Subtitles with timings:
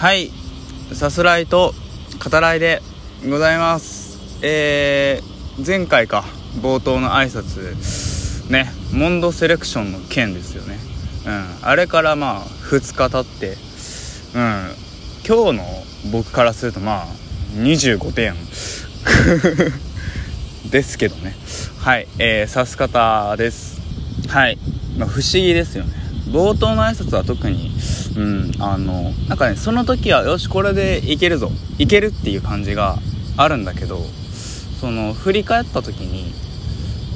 [0.00, 0.30] はい。
[0.94, 1.74] さすらいと
[2.24, 2.80] 語らいで
[3.28, 4.18] ございます。
[4.42, 6.24] えー、前回か。
[6.62, 8.50] 冒頭の挨拶。
[8.50, 8.72] ね。
[8.94, 10.78] モンドセレクションの件ですよね。
[11.26, 11.68] うん。
[11.68, 13.58] あれからまあ2日経って。
[14.34, 14.74] うん。
[15.28, 15.64] 今日の
[16.10, 17.06] 僕からするとまあ
[17.56, 18.34] 25点。
[20.70, 21.36] ですけどね。
[21.78, 22.08] はい。
[22.18, 23.82] えー、さす方です。
[24.28, 24.56] はい、
[24.96, 25.99] まあ、不思議ですよね。
[26.30, 27.70] 冒頭の挨拶は特に
[28.16, 31.50] うんあのなんかねその時はよしこれでいけるぞ。
[31.78, 32.98] いけるっていう感じが
[33.36, 34.00] あるんだけど
[34.80, 36.32] その振り返った時に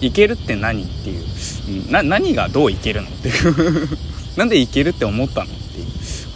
[0.00, 1.18] いけるって何ってい
[1.88, 3.88] う、な何がどういけるのっていう。
[4.36, 5.86] なんでいけるって思ったのっていう。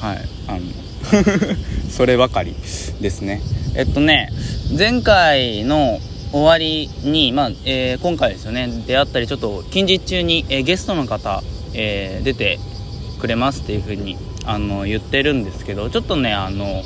[0.00, 0.60] はいあの
[1.90, 2.54] そればかり
[3.00, 3.40] ですね。
[3.74, 4.30] えっとね
[4.76, 6.00] 前回の
[6.32, 11.42] 終わりに、まあえー、今回ですよね出会ったりちょっと近日中に、えー、ゲストの方、
[11.74, 12.58] えー、出て
[13.20, 16.82] くれますっていう風にあに言ってるんですけどちょっとねあの、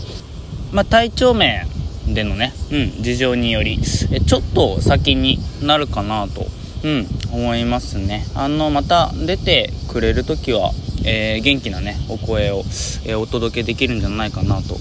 [0.73, 1.67] まあ、体調面
[2.15, 3.79] でのね、うん、事情により
[4.13, 6.47] えちょっと先になるかなと、
[6.85, 8.25] うん、思いますね。
[8.35, 10.73] あのまた出てくれる時は、
[11.05, 12.61] えー、元気なねお声を、
[13.05, 14.77] えー、お届けできるんじゃないかなと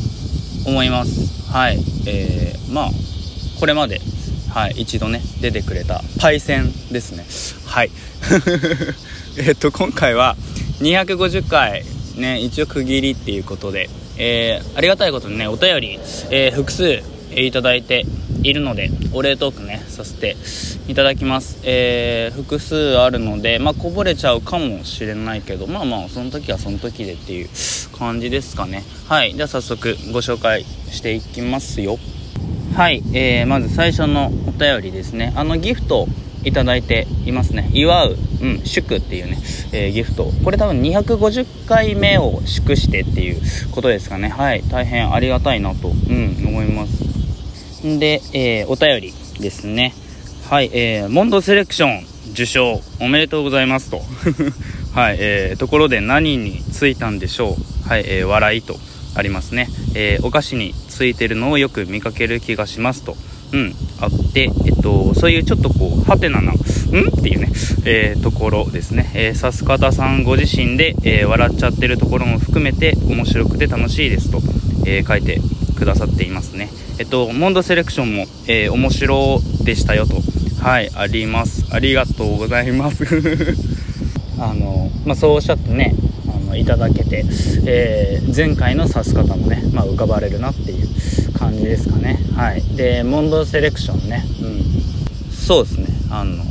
[0.65, 1.51] 思います。
[1.51, 1.77] はい。
[2.07, 2.89] えー、まあ
[3.59, 3.99] これまで
[4.57, 7.27] はい、一度ね出てくれたパイセンですね。
[7.67, 7.91] はい。
[9.37, 10.35] えっと今回は
[10.79, 15.99] 250回ね一応区切りっていうことで、えー、ありがたいことにねお便り、
[16.31, 17.03] えー、複数
[17.35, 18.07] いただいて
[18.41, 20.35] いるのでお礼トークねさせて
[20.87, 27.49] いただきます、えー、複数あるのでまあ、こぼれちゃうかもしれないけどまあまあその時はその時でっていう
[27.95, 28.83] 感じですかね。
[29.07, 29.35] はい。
[29.35, 31.99] じゃあ早速ご紹介していきますよ。
[32.77, 35.33] はい、えー、まず最初のお便りですね。
[35.35, 36.07] あのギフト
[36.43, 37.71] いただいていますね。
[37.73, 39.39] 祝う、うん、祝っていうね、
[39.71, 40.31] えー、ギフト。
[40.43, 44.29] これ多分250回目を祝してっていうことですかね。
[44.29, 47.97] はい大変ありがたいなと、うん、思います。
[47.97, 49.95] で、えー、お便りですね。
[50.47, 54.03] はい、えー、モンドセレクション受賞おめでとうございますと。
[54.93, 57.89] はい、えー、ところで何についたんでしょう。
[57.89, 58.77] はい、えー、笑いと。
[59.17, 63.15] ありますね、えー、お菓子についてるのをよく見かける気がしますと
[63.53, 66.55] うん、あって、えっと、そういうちょっとこう、ハテナな、ん？
[66.55, 66.57] っ
[67.21, 67.47] ていうね、
[67.85, 69.09] えー、ところですね。
[69.13, 74.41] えー、さす方さんご自身で、えー、笑っちゃってるところも含めて面白くて楽しいですと、
[74.85, 75.39] え書いて
[75.77, 76.69] くださっていますね。
[76.99, 80.17] えっと、モンドセレクションも、え面白でしたよと、
[80.61, 81.73] はい、あります。
[81.73, 83.05] ありがとうございます。
[84.39, 85.95] あの、まあ、そうおっしゃってね、
[86.47, 87.23] のいただけて、
[87.65, 92.19] えー、前回の指す方もね、まあ、浮かばれるなっていう感じですかね。
[92.35, 92.61] はい。
[92.75, 94.23] でモンドセレクションね。
[94.41, 95.31] うん。
[95.31, 95.87] そうですね。
[96.09, 96.43] あの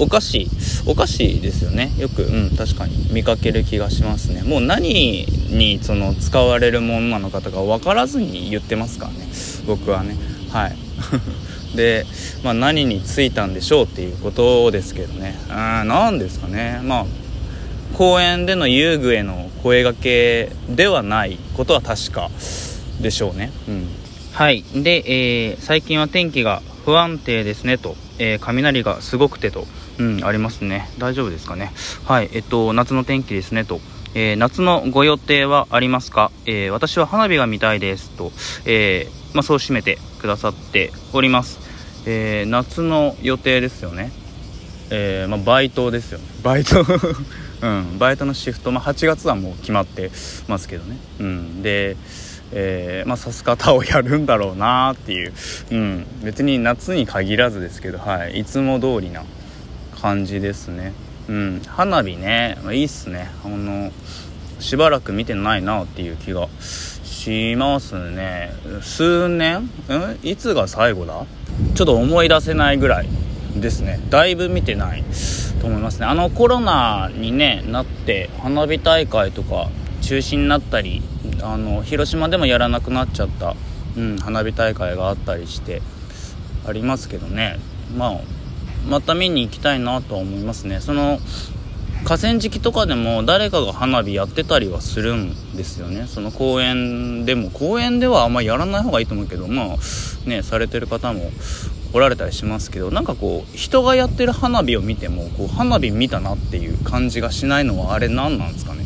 [0.00, 0.48] お菓子
[0.86, 1.92] お菓子ですよね。
[1.98, 4.42] よくうん確かに見かける気がしますね。
[4.42, 9.28] もう何にその使われるものなのかとか分からずに言ってますからね。
[9.66, 10.16] 僕はね。
[10.50, 10.76] はい。
[11.76, 12.06] で、
[12.44, 15.36] まあ、何についたんでしょうっていうことですけどね。
[15.48, 15.54] うん
[15.88, 16.80] 何ですかね。
[16.82, 17.06] まあ
[17.94, 22.28] 公園での遊具への声がけではないことは確か
[23.00, 23.52] でしょうね。
[23.68, 23.88] うん。
[24.32, 24.64] はい。
[24.74, 29.64] で、えー、最近は天気が不安定ですねと、えー、雷がすごくてと、
[29.98, 30.88] うん、ありますね。
[30.98, 31.72] 大丈夫ですかね。
[32.04, 32.28] はい。
[32.32, 33.80] えっと、夏の天気ですねと。
[34.16, 38.32] えー、夏のご予定はありますか、えー、私は花火が見たいですと、
[38.64, 41.58] えー、まあ、そう締めてくださっております、
[42.06, 44.12] え夏の予定ですよね、
[44.90, 46.84] えまあ、バイトですよねバイト
[47.62, 50.10] うん、バイトのシフト、まあ、8月はもう決まって
[50.48, 51.96] ますけどね、うん、で、
[52.52, 55.32] えー、まあ、さす方をやるんだろうなっていう、
[55.70, 59.24] うん、別に夏に限らずですけど、はい、いつも通りな
[60.00, 60.92] 感じですね、
[61.28, 63.30] うん、花火ね、まあ、いいっすね。
[63.44, 63.90] あの
[64.60, 68.52] しばらく見てないなっていう気がしますね。
[68.82, 69.68] 数年？
[69.88, 71.26] うんいつが最後だ？
[71.74, 73.08] ちょっと思い出せないぐらい
[73.56, 74.00] ですね。
[74.10, 75.04] だいぶ見てない。
[75.60, 76.06] と思いますね。
[76.06, 79.68] あのコロナに、ね、なって花火大会とか
[80.02, 81.02] 中止になったり
[81.42, 83.54] あの広島でもやらなくなっちゃった、
[83.96, 85.82] うん、花火大会があったりして
[86.66, 87.58] ありますけどね。
[87.96, 88.20] まあ
[88.88, 90.80] また見に行きたいなとは思いますね。
[90.80, 91.18] その
[92.04, 96.06] 河川敷とかでも誰かが花火やってたりはするんですよね。
[96.06, 97.50] その公園でも。
[97.50, 101.30] 公園ではあんまりやらない方がいいと思うけどまあねされてる方も
[101.94, 108.84] おられたりしますけどなんかこう人がやってる花火を見てもこう花火見たなっていう感じがしないのはあれ何なんですかね？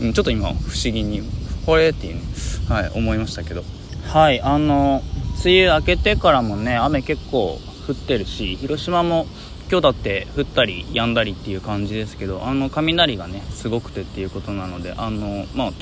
[0.00, 0.12] うん。
[0.14, 1.22] ちょっと今不思議に
[1.66, 2.20] これっていうね。
[2.68, 3.64] はい思いましたけど。
[4.04, 5.02] はいあの
[5.44, 9.26] 梅雨明けてからもね雨結構降ってるし広島も
[9.68, 15.72] 今日だって降ったり止んだりっていう感じですけどあの雷がねすごくてっていうことなのであのまあ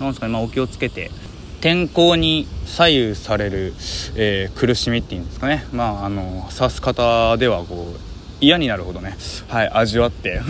[0.00, 1.10] なんですかね、まあ、お気をつけて
[1.60, 3.74] 天候に左右される、
[4.14, 5.66] えー、苦しみっていうんですかね。
[5.72, 8.08] まああの刺す方ではこう
[8.40, 9.16] 嫌になるほどね
[9.48, 10.40] はい味わって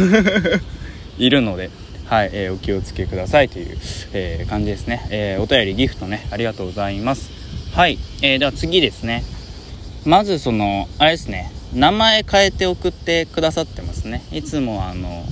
[1.19, 1.71] いるので
[2.05, 3.79] はい、えー、お気をつけくださいという、
[4.13, 7.31] えー、感じですね、え、お便りギフトねありがとうございます。
[7.75, 9.25] はい、えー、では次ですね。
[10.05, 14.23] まずそのあれですね名前変えて送ってくださってますね。
[14.33, 15.25] いつもあの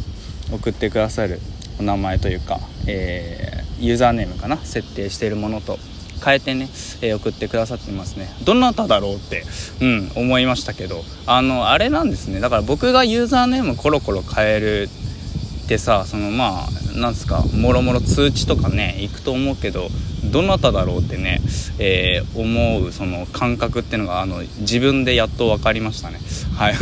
[0.53, 1.41] 送ってくださる
[1.79, 4.59] お名前というか、え、ユーザーネームかな？
[4.59, 5.79] 設定しているものと
[6.25, 6.69] 変えてね、
[7.03, 8.29] えー、送ってくださってますね。
[8.45, 9.45] どなただろうって、
[9.81, 11.05] うん、思いましたけど。
[11.27, 12.41] あのあれなんですね。
[12.41, 14.89] だから僕がユーザーネームコロコロ変える
[15.65, 19.89] ってさそのまあなんですかもろもろ通知とかね行くと思うけど
[20.25, 21.41] どなただろうってね、
[21.79, 26.19] えー、思うその感覚っていうのがあの自分でやっと分かりましたね。
[26.57, 26.75] はい。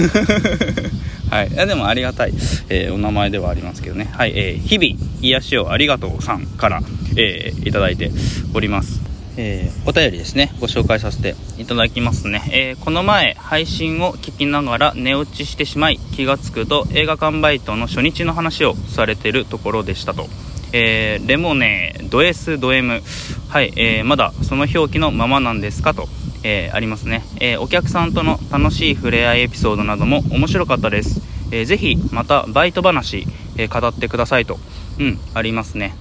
[1.35, 2.33] はい、いでもありがたい、
[2.69, 4.33] えー、お名前ではありますけどね、はい。
[4.37, 6.81] えー、日々癒しをありがとうさんから、
[7.17, 8.13] えー、いただいて
[8.55, 9.01] おります。
[9.37, 12.49] えー、お便りですね、ご紹介させていただきますね。
[12.53, 20.29] えー、この前、配信を聞きながら寝落ちしてしまい、気がつくと映画館バイトの初日の話をされてるところでしたと。
[20.73, 23.03] えー、レモネー、ド S、ド M。
[23.49, 26.09] はい、えー、まだその表記のままなんですかと、
[26.45, 27.25] えー、ありますね。
[27.41, 31.23] えお客さんとの楽しい触れ合いエピソードなども面白かったです。
[31.51, 33.27] えー、ぜひ、またバイト話、
[33.57, 34.59] え語ってくださいと。
[35.01, 35.97] うん、ありますね。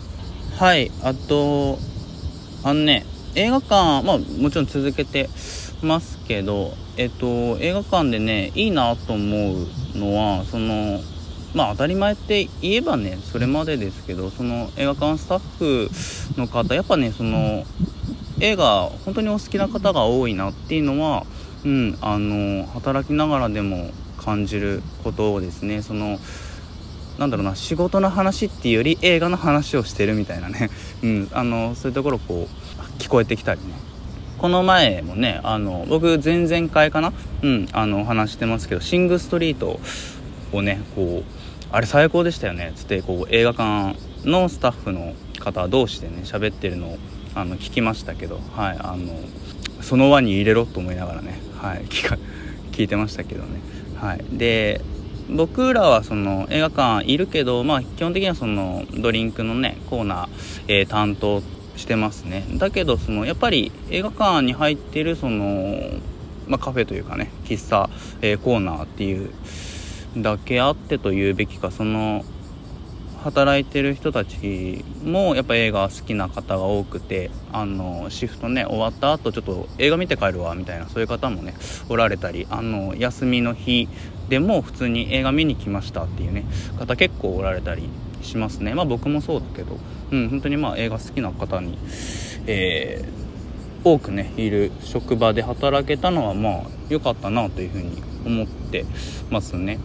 [0.57, 1.79] はい、あと、
[2.63, 3.05] あのね、
[3.35, 5.29] 映画館、まあもちろん続けて
[5.81, 9.67] ますけど、えっと、映画館でね、いいなと思う
[9.97, 10.99] のは、その、
[11.55, 15.89] まあ当たり前って言えばね、それまでですけど、その映画館スタッフ
[16.39, 17.65] の方、やっぱね、その、
[18.43, 21.25] 映画本当にお好きな方が多いなっていうのは、
[21.63, 26.19] うん、あの、働きながらでも感じることをですね、その、
[27.17, 30.69] なんだろうな仕事の話っていうより映画の話をしてるみたいなね、
[31.03, 33.67] うん、あのそういうところこう聞こえてきたりね。
[34.39, 37.13] この前もねあの僕前々回かな
[37.43, 39.79] うんあの話してますけどシング・ストリート
[40.51, 43.95] をねこうあれ最高でしたよねつってこう映画館
[44.25, 46.97] のスタッフの方同士でね喋ってるのを
[47.35, 49.13] あの聞きましたけどはいあの
[49.81, 52.17] その輪に入れろと思いながらねはい 聞か
[52.71, 53.61] 聞いてましたけどね。
[53.95, 54.81] はいで
[55.29, 60.29] 僕らはその映画館いるけど、まあ、基本的にはそのドリンクのねコーナー、
[60.67, 61.41] えー、担当
[61.77, 62.45] してますね。
[62.55, 65.77] だけどそのやっぱり映画館に入ってるその、
[66.47, 67.89] まあ、カフェというかね喫茶、
[68.21, 69.29] えー、コーナーっていう
[70.17, 72.25] だけあってというべきかその
[73.23, 81.53] 働いてる人たちもやっぱ映画好きな方が多くてあのシフトね終わった後ちょっと映画見て帰るわみたいなそういう方もね
[81.87, 83.87] おられたりあの休みの日
[84.27, 86.45] でも普通に映画見に来ましたっていうね
[86.77, 87.89] 方結構おられたり
[88.21, 88.73] しますね。
[88.73, 89.77] まあ僕もそうだけど
[90.11, 91.77] うん本当にまあ映画好きな方に
[92.45, 98.85] えー、多くねいる職場で働けたのはまあ良かったなというふうに思って
[99.29, 99.79] ますね。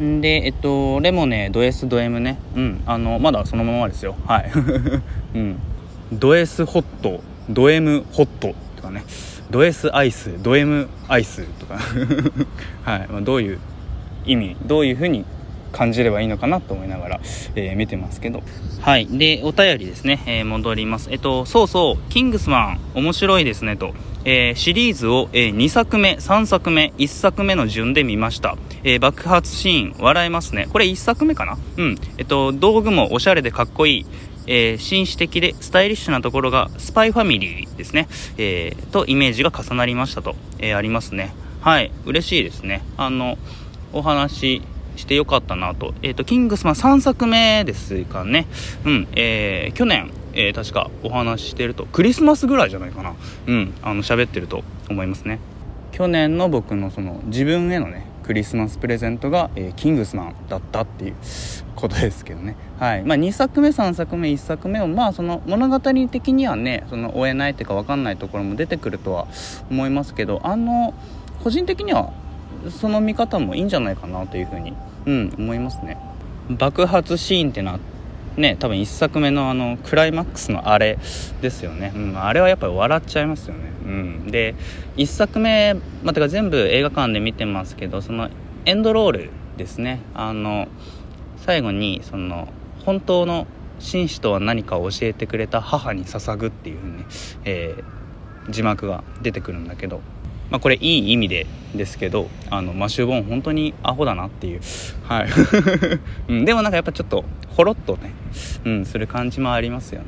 [0.00, 2.38] で、えっと、レモネード S ド M ね。
[2.56, 2.82] うん。
[2.86, 4.16] あの、まだそのままですよ。
[4.26, 4.50] はい。
[5.36, 5.60] うん。
[6.10, 7.20] ド S ホット、
[7.50, 9.04] ド M ホットとかね。
[9.50, 11.78] ド S アイス、ド M アイスとか。
[12.82, 13.08] はい。
[13.10, 13.58] まあ、どういう
[14.24, 15.26] 意味、どういうふうに
[15.70, 17.20] 感じればいいのかなと思いながら、
[17.54, 18.42] えー、見てますけど。
[18.80, 19.06] はい。
[19.06, 20.22] で、お便りですね。
[20.26, 21.10] えー、戻ります。
[21.12, 23.94] えっと、そうそう、キングスマン、面白いですね、と。
[24.24, 28.56] えー、シリーズを、え、2作目、3作目、1作目の順で見ました。
[28.84, 30.68] えー、爆発シーン、笑えますね。
[30.70, 31.58] これ1作目かな？
[31.76, 31.96] うん。
[32.18, 34.06] えっと、道具もおしゃれでかっこいい。
[34.46, 38.08] えー、紳士的でスタイリッシュなところがスパイファミリーですね。
[38.38, 41.32] えー、とイメージが重なりましたと、えー、ありますね。
[41.60, 41.92] はい。
[42.06, 42.82] 嬉しいですね。
[42.96, 43.38] あの、
[43.92, 44.62] お話
[44.96, 45.94] してよかったなと。
[46.02, 48.46] えっ、と、キングスマン3作目ですかね。
[48.84, 49.08] うん。
[49.12, 53.14] えー去年、え、確かお話ししてるとクリスマスぐらいじゃないかな
[53.46, 55.40] うんあの喋ってると思いますね
[55.92, 61.16] 去年の僕のその自分へのねクリスマスプレゼントが、えー、キングスマンだったっていう
[61.74, 62.54] ことですけどね。
[62.78, 63.02] はい。
[63.02, 69.26] まあ2作目3作目1作目をまあその物語的にはねその追えないっていうか分かんないところも出てくるとは
[69.68, 70.94] 思いますけどあの
[71.42, 72.12] 個人的には
[72.70, 74.74] その見方もいいんじゃないかなというふうに
[75.06, 75.98] うん思いますね。
[76.50, 77.99] 爆発シーンってなって
[78.36, 80.98] ね多分1作目のあのクライマックスのあれ
[81.40, 84.54] ですよね、うん、あれはやっぱり笑っちゃいますよね、うん、で
[84.96, 88.30] 1作目、まあ、てか全部映画館で見てますけどその
[88.66, 90.00] エンドロールですね。
[90.14, 90.68] あの
[91.38, 92.48] 最後にその
[92.84, 93.46] 本当の
[93.78, 97.04] 紳士とは何かを教えてくれた母に捧ぐっていう風にね、
[97.44, 100.00] えー、字幕が出てくるんだけど。
[100.50, 104.60] まあ、これいい意味でですけどあのマシュー・ボーン本当にアホだなっていう。
[105.04, 105.28] はい、
[106.28, 108.12] うん、でもなんかやっぱちょっとほろっとね、
[108.64, 110.06] うん、する感じもありますよね。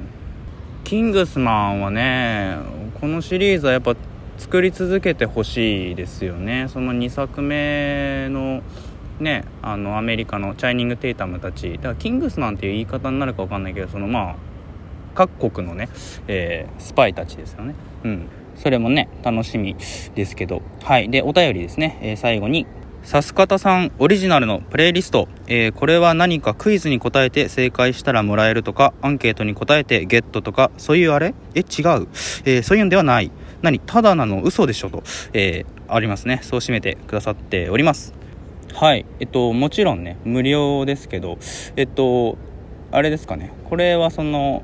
[0.84, 2.56] キングスマンはね
[3.00, 3.94] このシリーズはやっぱ
[4.38, 6.66] 作り続けてほしいですよね。
[6.68, 8.62] その2作目の
[9.20, 11.74] ねあのアメリカのチャイニング・テイタムたち。
[11.74, 14.34] だからキングスマンっていう言い方になるか分かんないけどそのまあ
[15.14, 15.88] 各国のね、
[16.26, 17.74] えー、スパイたちですよね。
[18.04, 18.26] うん。
[18.56, 19.76] それもね楽しみ
[20.14, 20.62] ですけど。
[20.82, 21.10] はい。
[21.10, 22.66] でお便りですね、えー、最後に
[23.02, 31.34] さすかたさんオリジナルのプレイリスト、えー、これは何かクイズに答えて正解したらもらえるとかアンケートに答えてゲットとかそういうあれ？
[31.56, 31.64] え違う、
[32.44, 33.32] えー、そういうんではない。
[33.60, 33.80] 何？
[33.80, 34.42] ただなの？
[34.42, 34.90] 嘘でしょ？
[34.90, 36.40] と、えー、ありますね。
[36.42, 38.14] そう締めてくださっております。
[38.72, 39.04] はい。
[39.18, 41.38] えっともちろんね無料ですけど。
[41.74, 42.38] えっと
[42.92, 43.52] あれですかね。
[43.68, 44.62] これはその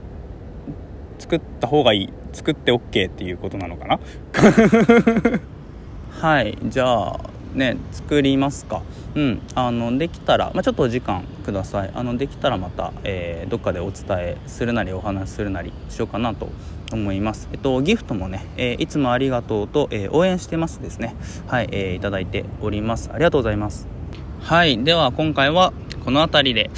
[1.18, 4.00] 作った方がいい作って OK っていうことなのかな？
[6.20, 7.20] はいじゃあ
[7.54, 8.82] ね作りますか。
[9.14, 11.90] うんあのできたら、まあ、ちょっとお時間ください。
[11.94, 16.48] あのできたらまた、えー、どっかでお伝えするなりお話しするなりしようかなと
[16.92, 17.48] 思います。
[17.52, 21.16] えっとギフトもね、えー、いつもありがとうと、えー、応援してますですね。
[21.46, 23.10] はい、えー、いただいております。
[23.12, 23.88] ありがとうございます。
[24.40, 25.72] はいでは今回は
[26.04, 26.70] この辺りで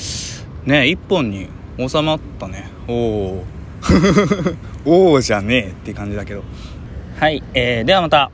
[0.65, 2.71] ね1本に収まったね。
[2.89, 3.45] おお
[4.85, 6.43] おおじゃねえって感じだけど。
[7.19, 8.31] はい、えー、ではまた。